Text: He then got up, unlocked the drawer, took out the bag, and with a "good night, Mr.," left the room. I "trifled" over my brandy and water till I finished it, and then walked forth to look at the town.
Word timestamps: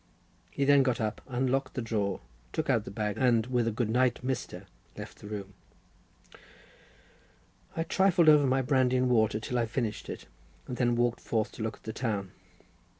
He 0.49 0.65
then 0.65 0.81
got 0.81 0.99
up, 0.99 1.21
unlocked 1.27 1.75
the 1.75 1.81
drawer, 1.83 2.21
took 2.53 2.71
out 2.71 2.85
the 2.85 2.89
bag, 2.89 3.17
and 3.19 3.45
with 3.45 3.67
a 3.67 3.71
"good 3.71 3.87
night, 3.91 4.25
Mr.," 4.25 4.65
left 4.97 5.19
the 5.19 5.27
room. 5.27 5.53
I 7.77 7.83
"trifled" 7.83 8.27
over 8.27 8.47
my 8.47 8.63
brandy 8.63 8.97
and 8.97 9.11
water 9.11 9.39
till 9.39 9.59
I 9.59 9.67
finished 9.67 10.09
it, 10.09 10.25
and 10.65 10.77
then 10.77 10.95
walked 10.95 11.19
forth 11.21 11.51
to 11.51 11.61
look 11.61 11.75
at 11.77 11.83
the 11.83 11.93
town. 11.93 12.31